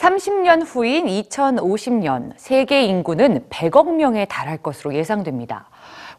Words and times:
30년 0.00 0.62
후인 0.66 1.04
2050년 1.06 2.32
세계 2.38 2.84
인구는 2.84 3.44
100억 3.50 3.92
명에 3.94 4.24
달할 4.24 4.56
것으로 4.56 4.94
예상됩니다. 4.94 5.68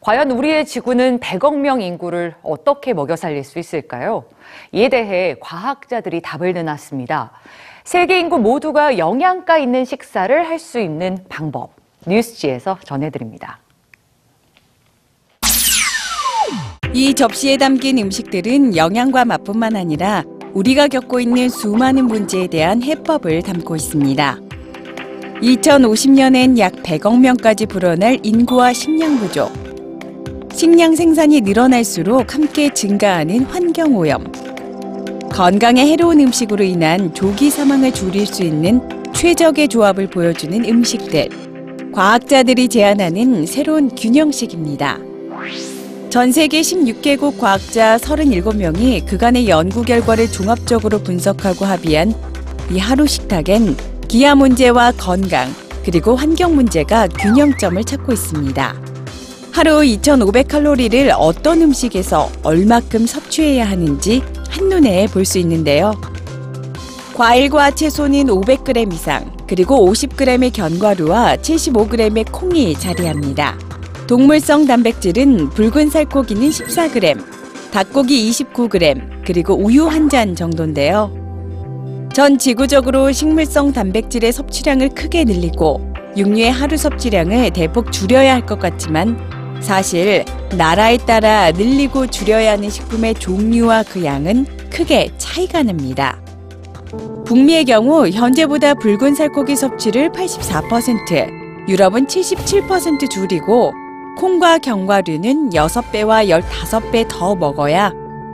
과연 0.01 0.29
우리의 0.29 0.65
지구는 0.65 1.19
100억 1.19 1.57
명 1.57 1.81
인구를 1.81 2.35
어떻게 2.43 2.93
먹여 2.93 3.15
살릴 3.15 3.43
수 3.43 3.57
있을까요? 3.57 4.25
이에 4.71 4.89
대해 4.89 5.35
과학자들이 5.39 6.21
답을 6.21 6.53
내놨습니다. 6.53 7.31
세계 7.83 8.19
인구 8.19 8.37
모두가 8.37 8.99
영양가 8.99 9.57
있는 9.57 9.83
식사를 9.83 10.47
할 10.47 10.59
수 10.59 10.79
있는 10.79 11.17
방법. 11.27 11.71
뉴스지에서 12.05 12.77
전해드립니다. 12.83 13.59
이 16.93 17.13
접시에 17.15 17.57
담긴 17.57 17.97
음식들은 17.97 18.75
영양과 18.75 19.25
맛뿐만 19.25 19.75
아니라 19.75 20.23
우리가 20.53 20.87
겪고 20.87 21.19
있는 21.19 21.49
수많은 21.49 22.05
문제에 22.05 22.47
대한 22.47 22.83
해법을 22.83 23.41
담고 23.41 23.75
있습니다. 23.75 24.39
2050년엔 25.41 26.57
약 26.59 26.73
100억 26.83 27.19
명까지 27.19 27.65
불어날 27.65 28.19
인구와 28.21 28.73
식량 28.73 29.17
부족. 29.17 29.51
식량 30.53 30.95
생산이 30.95 31.41
늘어날수록 31.41 32.35
함께 32.35 32.71
증가하는 32.73 33.45
환경 33.45 33.95
오염. 33.95 34.31
건강에 35.31 35.87
해로운 35.87 36.19
음식으로 36.19 36.63
인한 36.63 37.13
조기 37.13 37.49
사망을 37.49 37.93
줄일 37.93 38.27
수 38.27 38.43
있는 38.43 38.81
최적의 39.13 39.69
조합을 39.69 40.07
보여주는 40.07 40.65
음식들. 40.65 41.29
과학자들이 41.93 42.67
제안하는 42.67 43.45
새로운 43.45 43.89
균형식입니다. 43.89 45.10
전 46.11 46.33
세계 46.33 46.59
16개국 46.59 47.39
과학자 47.39 47.95
37명이 47.95 49.05
그간의 49.05 49.47
연구 49.47 49.81
결과를 49.81 50.29
종합적으로 50.29 50.99
분석하고 50.99 51.63
합의한 51.63 52.13
이 52.69 52.77
하루 52.79 53.07
식탁엔 53.07 53.77
기아 54.09 54.35
문제와 54.35 54.91
건강, 54.97 55.47
그리고 55.85 56.17
환경 56.17 56.53
문제가 56.55 57.07
균형점을 57.07 57.81
찾고 57.85 58.11
있습니다. 58.11 58.75
하루 59.53 59.79
2,500칼로리를 59.79 61.15
어떤 61.17 61.61
음식에서 61.61 62.29
얼마큼 62.43 63.07
섭취해야 63.07 63.69
하는지 63.69 64.21
한눈에 64.49 65.07
볼 65.07 65.23
수 65.23 65.39
있는데요. 65.39 65.93
과일과 67.13 67.71
채소는 67.71 68.25
500g 68.25 68.91
이상, 68.93 69.31
그리고 69.47 69.89
50g의 69.89 70.51
견과류와 70.51 71.37
75g의 71.37 72.29
콩이 72.33 72.73
자리합니다. 72.73 73.57
동물성 74.11 74.65
단백질은 74.67 75.51
붉은 75.51 75.89
살코기는 75.89 76.49
14g, 76.49 77.71
닭고기 77.71 78.29
29g, 78.29 79.23
그리고 79.25 79.53
우유 79.55 79.85
한 79.87 80.09
잔 80.09 80.35
정도인데요. 80.35 82.09
전 82.13 82.37
지구적으로 82.37 83.13
식물성 83.13 83.71
단백질의 83.71 84.33
섭취량을 84.33 84.89
크게 84.89 85.23
늘리고 85.23 85.93
육류의 86.17 86.51
하루 86.51 86.75
섭취량을 86.75 87.51
대폭 87.53 87.93
줄여야 87.93 88.33
할 88.33 88.45
것 88.45 88.59
같지만 88.59 89.17
사실 89.61 90.25
나라에 90.57 90.97
따라 90.97 91.53
늘리고 91.53 92.07
줄여야 92.07 92.51
하는 92.51 92.69
식품의 92.69 93.15
종류와 93.15 93.83
그 93.83 94.03
양은 94.03 94.45
크게 94.69 95.11
차이가 95.19 95.63
납니다. 95.63 96.21
북미의 97.25 97.63
경우 97.63 98.09
현재보다 98.09 98.73
붉은 98.73 99.15
살코기 99.15 99.55
섭취를 99.55 100.09
84%, 100.09 101.69
유럽은 101.69 102.07
77% 102.07 103.09
줄이고 103.09 103.71
콩과 104.21 104.59
견과류는 104.59 105.49
6배와 105.49 106.29
15배 106.29 107.07
더 107.09 107.33
먹어야 107.33 107.91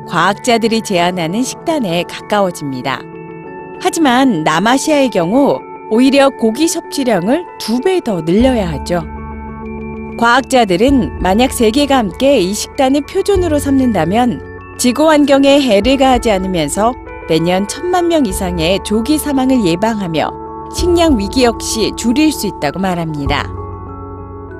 과학자들이 0.09 0.81
제안하는 0.81 1.43
식단에 1.43 2.03
가까워집니다. 2.03 3.01
하지만 3.79 4.43
남아시아의 4.43 5.09
경우 5.11 5.61
오히려 5.89 6.29
고기 6.29 6.67
섭취량을 6.67 7.45
2배 7.61 8.03
더 8.03 8.21
늘려야 8.21 8.69
하죠. 8.71 9.05
과학자들은 10.19 11.19
만약 11.21 11.53
세계가 11.53 11.97
함께 11.97 12.39
이 12.39 12.53
식단을 12.53 13.05
표준으로 13.05 13.57
삼는다면 13.57 14.75
지구 14.77 15.09
환경에 15.09 15.61
해를 15.61 15.95
가하지 15.95 16.31
않으면서 16.31 16.95
매년 17.29 17.65
천만 17.69 18.09
명 18.09 18.25
이상의 18.25 18.79
조기 18.83 19.17
사망을 19.17 19.65
예방하며 19.65 20.31
식량 20.75 21.17
위기 21.17 21.45
역시 21.45 21.93
줄일 21.95 22.33
수 22.33 22.45
있다고 22.45 22.79
말합니다. 22.79 23.66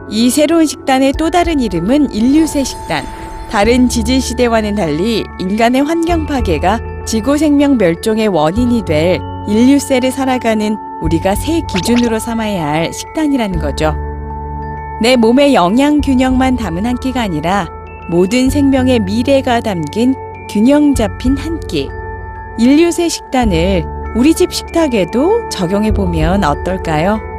이 0.10 0.30
새로운 0.30 0.66
식단의 0.66 1.14
또 1.18 1.30
다른 1.30 1.60
이름은 1.60 2.12
인류새 2.12 2.64
식단. 2.64 3.06
다른 3.50 3.90
지질 3.90 4.22
시대와는 4.22 4.76
달리 4.76 5.24
인간의 5.40 5.82
환경 5.84 6.26
파괴가 6.26 6.80
지구 7.06 7.38
생명 7.38 7.78
멸종의 7.78 8.28
원인이 8.28 8.84
될 8.86 9.20
인류새를 9.48 10.12
살아가는 10.12 10.76
우리가 11.02 11.36
새 11.36 11.62
기준으로 11.62 12.20
삼아야 12.20 12.66
할 12.66 12.94
식단이라는 12.94 13.60
거죠. 13.60 13.96
내 15.02 15.16
몸의 15.16 15.54
영양 15.54 16.02
균형만 16.02 16.58
담은 16.58 16.86
한 16.86 16.98
끼가 16.98 17.22
아니라 17.22 17.68
모든 18.10 18.50
생명의 18.50 19.00
미래가 19.00 19.62
담긴 19.62 20.16
균형 20.50 20.96
잡힌 20.96 21.38
한 21.38 21.60
끼. 21.68 21.90
인류새 22.58 23.10
식단을 23.10 23.86
우리 24.16 24.34
집 24.34 24.54
식탁에도 24.54 25.48
적용해 25.50 25.92
보면 25.92 26.44
어떨까요? 26.44 27.37